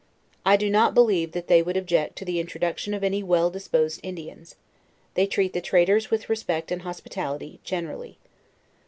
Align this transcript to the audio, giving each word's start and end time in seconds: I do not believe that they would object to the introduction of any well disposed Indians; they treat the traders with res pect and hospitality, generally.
I 0.43 0.57
do 0.57 0.67
not 0.67 0.95
believe 0.95 1.33
that 1.33 1.45
they 1.47 1.61
would 1.61 1.77
object 1.77 2.15
to 2.17 2.25
the 2.25 2.39
introduction 2.39 2.95
of 2.95 3.03
any 3.03 3.21
well 3.21 3.51
disposed 3.51 3.99
Indians; 4.01 4.55
they 5.13 5.27
treat 5.27 5.53
the 5.53 5.61
traders 5.61 6.09
with 6.09 6.27
res 6.27 6.41
pect 6.43 6.71
and 6.71 6.81
hospitality, 6.81 7.59
generally. 7.63 8.17